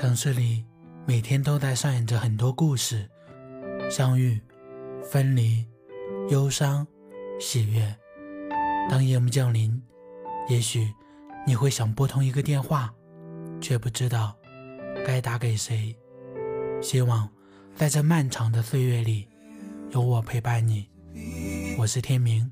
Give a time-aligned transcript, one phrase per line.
[0.00, 0.64] 城市里
[1.06, 3.06] 每天都在上演着很多故事，
[3.90, 4.40] 相遇、
[5.04, 5.62] 分离、
[6.30, 6.86] 忧伤、
[7.38, 7.94] 喜悦。
[8.88, 9.78] 当夜幕降临，
[10.48, 10.90] 也许
[11.46, 12.90] 你会想拨通一个电话，
[13.60, 14.34] 却不知道
[15.06, 15.94] 该打给谁。
[16.80, 17.28] 希望
[17.76, 19.28] 在这漫长的岁月里，
[19.90, 20.88] 有我陪伴你。
[21.76, 22.50] 我是天明，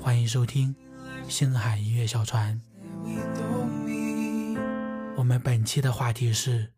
[0.00, 0.72] 欢迎收听
[1.26, 2.60] 星海音乐小船。
[5.16, 6.70] 我们本期的话题是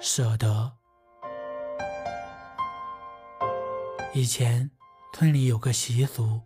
[0.00, 0.72] 舍得。
[4.14, 4.70] 以前
[5.12, 6.40] 村里有个习俗，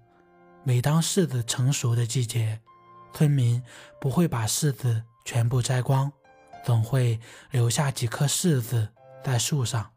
[0.65, 2.61] 每当柿子成熟的季节，
[3.13, 3.63] 村民
[4.01, 6.13] 不会把柿子全部摘光，
[6.65, 7.21] 总会
[7.53, 8.89] 留下几颗柿子
[9.23, 9.93] 在树上。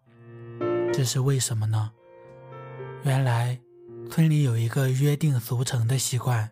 [0.93, 1.91] 这是为什么呢？
[3.03, 3.59] 原来
[4.09, 6.51] 村里有一个约定俗成的习惯：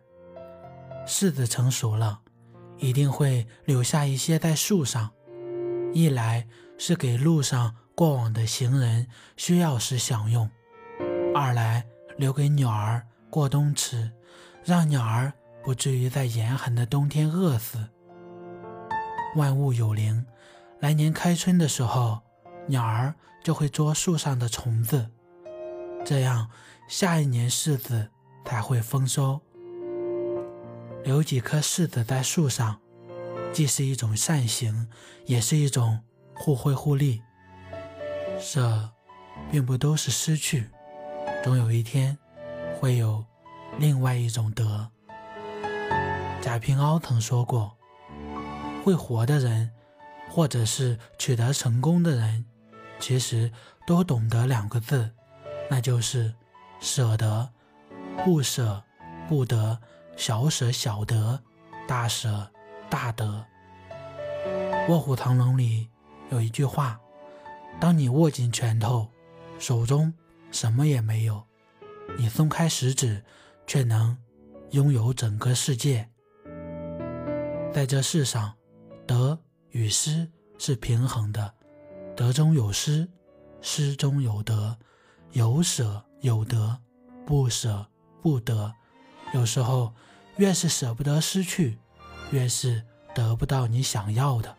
[1.05, 2.21] 柿子成熟了。
[2.77, 5.09] 一定会留下一些在树上，
[5.93, 6.45] 一来
[6.77, 10.49] 是给路上过往的行人需要时享用，
[11.33, 11.85] 二来
[12.17, 14.11] 留给鸟儿过冬吃，
[14.63, 15.31] 让鸟儿
[15.63, 17.89] 不至于在严寒的冬天饿死。
[19.35, 20.25] 万物有灵，
[20.79, 22.21] 来年开春的时候，
[22.67, 25.09] 鸟儿就会捉树上的虫子，
[26.05, 26.49] 这样
[26.87, 28.09] 下一年柿子
[28.45, 29.41] 才会丰收。
[31.03, 32.79] 留几颗柿子在树上，
[33.53, 34.87] 既是一种善行，
[35.25, 35.99] 也是一种
[36.35, 37.21] 互惠互利。
[38.39, 38.91] 舍，
[39.49, 40.69] 并不都是失去，
[41.43, 42.17] 总有一天
[42.79, 43.25] 会有
[43.79, 44.91] 另外一种得。
[46.41, 47.75] 贾平凹曾说过
[48.83, 49.71] ：“会活的人，
[50.29, 52.45] 或者是取得成功的人，
[52.99, 53.51] 其实
[53.87, 55.11] 都懂得两个字，
[55.69, 56.35] 那就是
[56.79, 57.49] 舍得。
[58.23, 58.83] 不舍，
[59.27, 59.79] 不得。”
[60.17, 61.41] 小舍小得，
[61.85, 62.49] 大舍
[62.89, 63.45] 大得。
[64.87, 65.89] 卧虎藏龙里
[66.31, 66.99] 有一句话：
[67.79, 69.07] 当你握紧拳头，
[69.59, 70.13] 手中
[70.51, 71.45] 什么也没有；
[72.17, 73.23] 你松开食指，
[73.67, 74.17] 却能
[74.71, 76.09] 拥有整个世界。
[77.71, 78.53] 在这世上，
[79.05, 79.37] 得
[79.69, 81.53] 与失是平衡的，
[82.15, 83.07] 得中有失，
[83.61, 84.77] 失中有得，
[85.33, 86.79] 有舍有得，
[87.25, 87.85] 不舍
[88.21, 88.73] 不得。
[89.33, 89.93] 有时候，
[90.37, 91.77] 越是舍不得失去，
[92.31, 92.81] 越是
[93.13, 94.55] 得不到你想要的。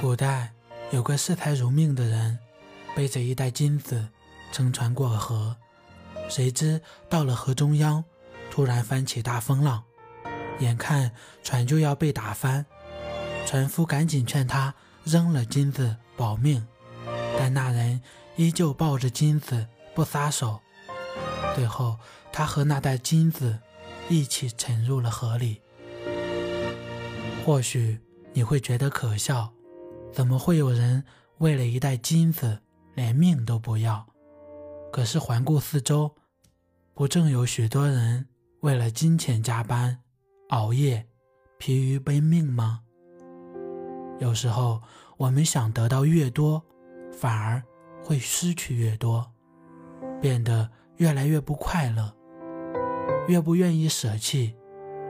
[0.00, 0.50] 古代
[0.92, 2.38] 有个视财如命的人，
[2.96, 4.08] 背着一袋金子
[4.50, 5.54] 乘船过河，
[6.26, 6.80] 谁知
[7.10, 8.02] 到了河中央，
[8.50, 9.84] 突然翻起大风浪，
[10.58, 11.12] 眼看
[11.42, 12.64] 船就要被打翻，
[13.46, 14.74] 船夫赶紧劝他
[15.04, 16.66] 扔了金子保命，
[17.38, 18.00] 但那人
[18.36, 20.60] 依旧抱着金子不撒手。
[21.54, 21.98] 最后，
[22.32, 23.58] 他和那袋金子
[24.08, 25.60] 一起沉入了河里。
[27.44, 28.00] 或许
[28.32, 29.52] 你会觉得可笑，
[30.12, 31.04] 怎么会有人
[31.38, 32.60] 为了一袋金子
[32.94, 34.06] 连命都不要？
[34.92, 36.14] 可是环顾四周，
[36.94, 38.26] 不正有许多人
[38.60, 39.98] 为了金钱加班、
[40.48, 41.06] 熬夜、
[41.58, 42.80] 疲于奔命吗？
[44.18, 44.82] 有时候，
[45.16, 46.62] 我们想得到越多，
[47.12, 47.62] 反而
[48.02, 49.32] 会失去越多，
[50.20, 50.70] 变得。
[50.96, 52.14] 越来越不快乐，
[53.26, 54.54] 越不愿意舍弃，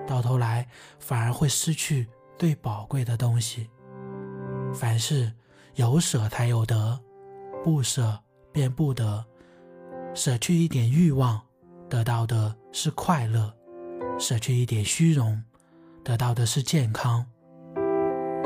[0.06, 0.68] 到头来
[1.00, 2.06] 反而会失去
[2.38, 3.68] 最宝贵的东西。
[4.72, 5.32] 凡事
[5.74, 6.98] 有舍才有得，
[7.62, 8.18] 不舍
[8.52, 9.24] 便不得。
[10.14, 11.40] 舍去一点欲望，
[11.88, 13.52] 得到的是快乐；
[14.18, 15.42] 舍去一点虚荣，
[16.04, 17.24] 得到的是健康；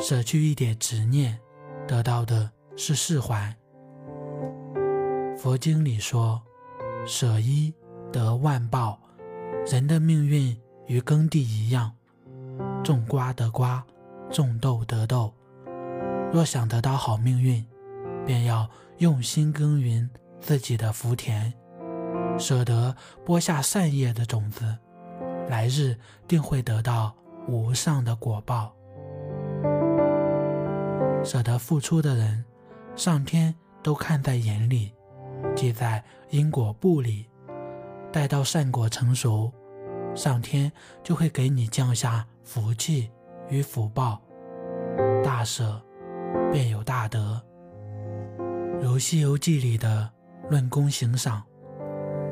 [0.00, 1.38] 舍去一点执念，
[1.86, 3.56] 得到的是释怀。
[5.36, 6.42] 佛经里说。
[7.06, 7.70] 舍一
[8.10, 8.98] 得万报，
[9.66, 11.92] 人的命运与耕地一样，
[12.82, 13.84] 种瓜得瓜，
[14.30, 15.30] 种豆得豆。
[16.34, 17.64] 若想得到好命运，
[18.26, 18.68] 便要
[18.98, 21.52] 用心耕耘自己的福田，
[22.36, 22.92] 舍得
[23.24, 24.76] 播下善业的种子，
[25.48, 25.96] 来日
[26.26, 27.14] 定会得到
[27.46, 28.74] 无上的果报。
[31.22, 32.44] 舍得付出的人，
[32.96, 34.92] 上天都看在眼里。
[35.54, 37.28] 记在因果簿里，
[38.10, 39.52] 待到善果成熟，
[40.16, 40.72] 上天
[41.04, 43.08] 就会给你降下福气
[43.48, 44.20] 与福报。
[45.22, 45.80] 大舍
[46.52, 47.40] 便有大德，
[48.80, 50.10] 如《西游记》里的
[50.50, 51.42] 论功行赏，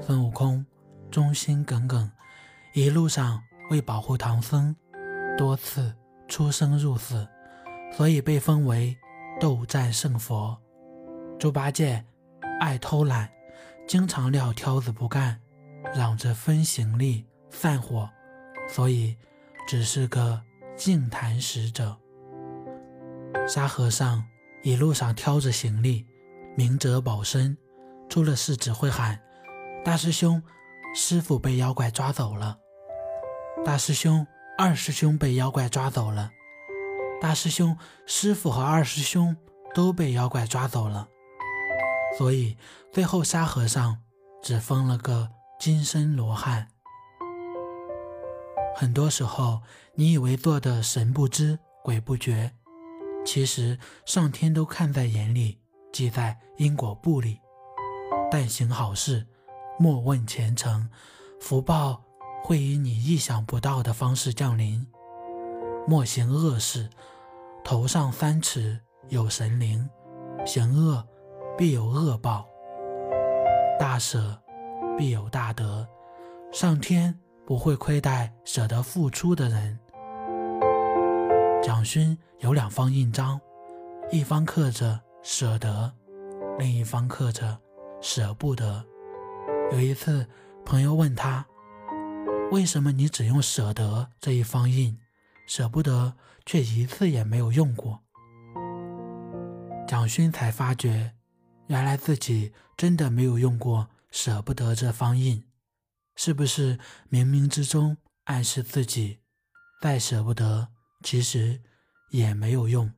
[0.00, 0.64] 孙悟空
[1.10, 2.10] 忠心耿耿，
[2.74, 4.74] 一路上为保护唐僧，
[5.36, 5.94] 多次
[6.28, 7.28] 出生入死，
[7.92, 8.96] 所以被封为
[9.40, 10.56] 斗战胜佛。
[11.38, 12.04] 猪八戒。
[12.60, 13.28] 爱偷懒，
[13.88, 15.36] 经常撂挑子不干，
[15.96, 18.08] 嚷着分行李、散伙，
[18.68, 19.16] 所以
[19.66, 20.40] 只是个
[20.76, 21.98] 净坛使者。
[23.48, 24.24] 沙和尚
[24.62, 26.06] 一路上挑着行李，
[26.56, 27.56] 明哲保身，
[28.08, 29.20] 出了事只会喊
[29.84, 30.42] ：“大师兄，
[30.94, 32.58] 师傅被妖怪抓走了。
[33.64, 34.26] ”“大师兄，
[34.56, 36.30] 二师兄被妖怪抓走了。
[37.20, 37.76] ”“大师兄，
[38.06, 39.36] 师傅和二师兄
[39.74, 41.08] 都被妖怪抓走了。”
[42.18, 42.56] 所以
[42.92, 43.98] 最后沙和尚
[44.42, 46.68] 只封了个金身罗汉。
[48.74, 49.62] 很多时候，
[49.94, 52.52] 你以为做的神不知鬼不觉，
[53.24, 55.58] 其实上天都看在眼里，
[55.92, 57.40] 记在因果簿里。
[58.30, 59.26] 但行好事，
[59.78, 60.88] 莫问前程，
[61.40, 62.02] 福报
[62.42, 64.86] 会以你意想不到的方式降临；
[65.86, 66.88] 莫行恶事，
[67.64, 69.88] 头上三尺有神灵，
[70.44, 71.06] 行恶
[71.56, 72.46] 必有恶报，
[73.78, 74.40] 大舍
[74.96, 75.86] 必有大得，
[76.52, 77.18] 上天。
[77.44, 79.76] 不会亏待舍得付出的人。
[81.62, 83.40] 蒋勋有两方印章，
[84.10, 85.92] 一方刻着舍得，
[86.58, 87.56] 另一方刻着
[88.00, 88.84] 舍不得。
[89.70, 90.26] 有一次，
[90.64, 91.46] 朋友问他
[92.50, 94.98] ：“为什么你只用舍得这一方印，
[95.46, 96.14] 舍不得
[96.44, 98.00] 却一次也没有用过？”
[99.86, 101.14] 蒋勋才发觉，
[101.68, 105.44] 原来自己真的没有用过舍不得这方印。
[106.16, 106.76] 是不是
[107.08, 109.20] 冥冥之中暗示自己，
[109.80, 110.68] 再舍不得，
[111.02, 111.60] 其实
[112.10, 112.92] 也没有用？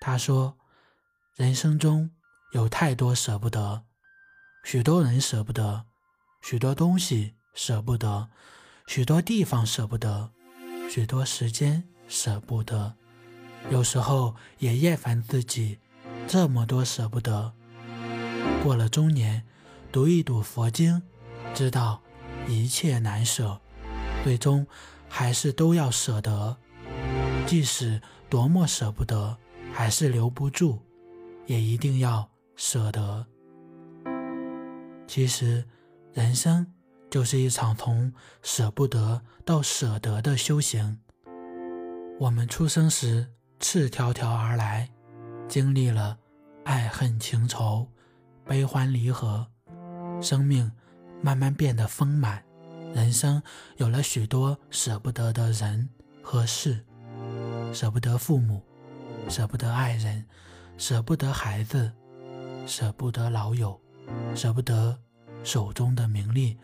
[0.00, 0.56] 他说
[1.36, 2.10] ：“人生中
[2.52, 3.84] 有太多舍不得，
[4.64, 5.86] 许多人舍不得，
[6.42, 8.28] 许多东西舍不得，
[8.86, 10.30] 许多地方舍不得，
[10.90, 12.94] 许多时间舍不得。
[13.70, 15.78] 有时候也厌烦自己
[16.26, 17.52] 这么多舍不得。
[18.62, 19.46] 过了中年，
[19.92, 21.02] 读一读佛经，
[21.54, 22.02] 知道。”
[22.48, 23.60] 一切难舍，
[24.24, 24.66] 最终
[25.08, 26.56] 还是都要舍得。
[27.50, 29.36] 即使多么舍不得，
[29.72, 30.78] 还是留不住，
[31.46, 33.26] 也一定要舍得。
[35.08, 35.64] 其实，
[36.12, 36.64] 人生
[37.10, 41.00] 就是一场从舍不得到舍得的修行。
[42.20, 43.26] 我们出生时
[43.58, 44.88] 赤条条而来，
[45.48, 46.16] 经历了
[46.64, 47.88] 爱恨情仇、
[48.46, 49.44] 悲欢离合，
[50.22, 50.70] 生命。
[51.20, 52.44] 慢慢变得丰满，
[52.94, 53.42] 人生
[53.78, 55.90] 有了许多舍不得的人
[56.22, 56.86] 和事，
[57.72, 58.62] 舍不得父母，
[59.28, 60.24] 舍不得爱人，
[60.76, 61.92] 舍不得孩子，
[62.66, 63.80] 舍不得老友，
[64.34, 64.98] 舍不得
[65.44, 66.58] 手中的名利，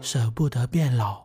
[0.00, 1.24] 舍不得变老。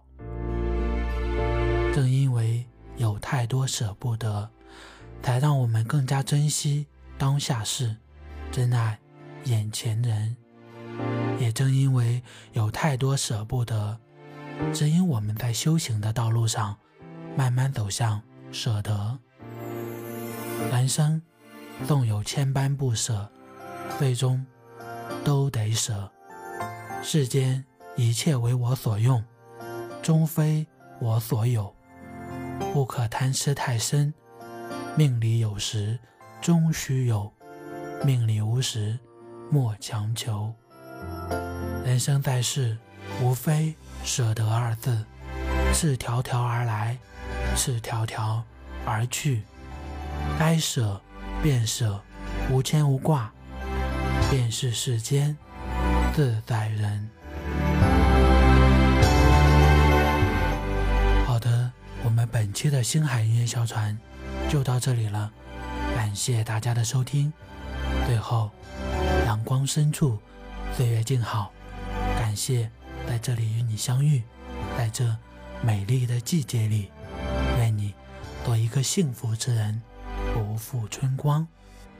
[1.93, 2.65] 正因为
[2.97, 4.49] 有太多舍不得，
[5.21, 6.87] 才让我们更加珍惜
[7.17, 7.97] 当下事，
[8.51, 8.99] 珍爱
[9.45, 10.37] 眼前人。
[11.39, 12.21] 也正因为
[12.53, 13.99] 有太多舍不得，
[14.71, 16.77] 指引我们在修行的道路上
[17.35, 18.21] 慢慢走向
[18.51, 19.17] 舍得。
[20.71, 21.21] 人生
[21.87, 23.29] 纵有千般不舍，
[23.97, 24.45] 最终
[25.23, 26.11] 都得舍。
[27.03, 27.65] 世间
[27.95, 29.23] 一切为我所用，
[30.01, 30.67] 终非
[30.99, 31.73] 我所有。
[32.73, 34.13] 不可贪痴太深，
[34.95, 35.99] 命里有时
[36.39, 37.31] 终须有，
[38.05, 38.97] 命里无时
[39.49, 40.53] 莫强求。
[41.83, 42.77] 人生在世，
[43.21, 45.03] 无非舍得二字，
[45.73, 46.97] 赤条条而来，
[47.55, 48.43] 赤条条
[48.85, 49.43] 而去。
[50.37, 51.01] 该舍
[51.41, 52.01] 便舍，
[52.49, 53.31] 无牵无挂，
[54.29, 55.35] 便是世间
[56.13, 57.09] 自在人。
[61.25, 61.71] 好的，
[62.03, 63.97] 我们本期的星海音乐小船
[64.49, 65.31] 就到这里了，
[65.95, 67.31] 感谢大家的收听。
[68.05, 68.51] 最后，
[69.25, 70.19] 阳光深处，
[70.75, 71.51] 岁月静好。
[72.19, 72.69] 感谢
[73.07, 74.21] 在这里与你相遇，
[74.77, 75.15] 在这
[75.61, 76.91] 美丽的季节里，
[77.77, 77.93] 你
[78.45, 79.81] 做一个幸福之人，
[80.33, 81.47] 不负春光，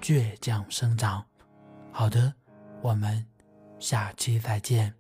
[0.02, 1.24] 倔强生长。
[1.92, 2.34] 好的，
[2.82, 3.26] 我们
[3.80, 4.94] 下期再见，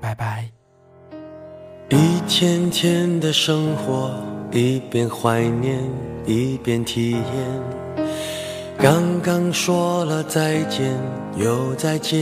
[0.00, 0.50] 拜拜。
[1.90, 5.82] 一天天的生活，一边怀念，
[6.26, 7.24] 一边体验。
[8.78, 10.98] 刚刚说了再见，
[11.36, 12.20] 又再见。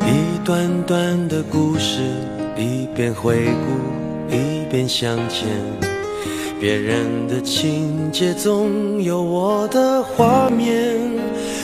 [0.00, 2.02] 一段段的故事，
[2.56, 3.97] 一边回顾，
[4.30, 5.48] 一边向前。
[6.60, 10.98] 别人的情节总有我的画面，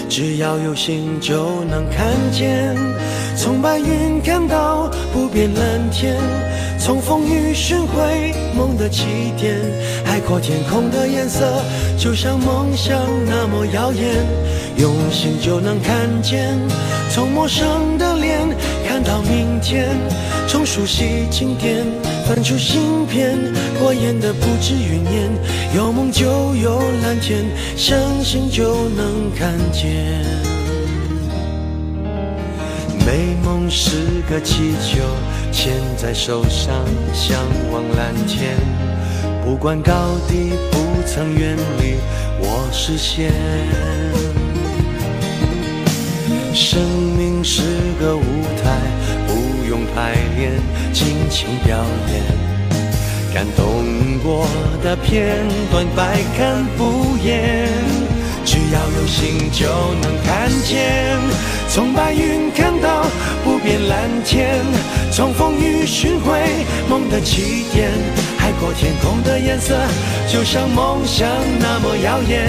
[0.09, 2.77] 只要有心就能看见。
[3.37, 6.17] 从白云看到不变蓝天，
[6.79, 9.07] 从风雨寻回梦的起
[9.37, 9.59] 点。
[10.05, 11.45] 海阔天空的颜色，
[11.99, 14.25] 就像梦想那么耀眼。
[14.77, 16.57] 用心就能看见，
[17.11, 18.44] 从陌生的脸。
[18.87, 19.89] 看到明天，
[20.47, 21.85] 从熟悉经典
[22.27, 23.37] 翻出新篇，
[23.79, 25.31] 过眼的不止云烟，
[25.75, 27.45] 有梦就有蓝天，
[27.77, 30.23] 相信就能看见。
[33.07, 35.03] 美梦是个气球，
[35.51, 38.57] 牵在手上，向往蓝天，
[39.45, 39.93] 不管高
[40.29, 41.97] 低，不曾远离
[42.39, 43.33] 我视线。
[46.55, 46.81] 生
[47.19, 47.63] 命是
[47.99, 48.23] 个舞
[48.63, 48.79] 台，
[49.27, 50.53] 不用排练，
[50.93, 52.23] 尽情表演。
[53.35, 53.85] 感动
[54.23, 54.47] 过
[54.81, 55.37] 的片
[55.73, 57.69] 段，百看不厌。
[58.45, 59.67] 只要有心，就
[60.01, 61.19] 能看见。
[61.69, 63.05] 从白云看到
[63.43, 64.65] 不变蓝天，
[65.11, 66.41] 从风雨寻回
[66.89, 67.91] 梦的起点。
[68.45, 69.75] 海阔天空的颜色，
[70.31, 71.27] 就像梦想
[71.61, 72.47] 那么耀眼。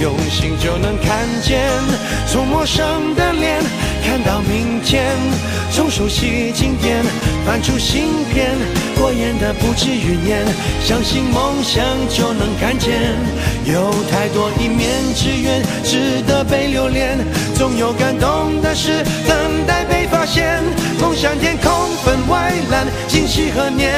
[0.00, 1.70] 用心就能看见，
[2.26, 3.62] 从陌生的脸
[4.04, 5.14] 看到明天，
[5.70, 7.04] 从熟悉经典
[7.46, 8.50] 翻出新篇。
[8.98, 10.44] 过眼的不止云烟，
[10.84, 12.90] 相信梦想就能看见。
[13.64, 17.16] 有太多一面之缘，值得被留恋。
[17.60, 20.62] 总有感动的事等待被发现。
[20.98, 21.70] 梦想天空
[22.02, 23.92] 分外蓝，今夕何年？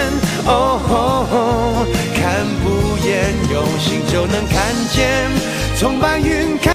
[0.44, 5.30] 哦，看不厌，用心就能看见。
[5.76, 6.71] 从白云看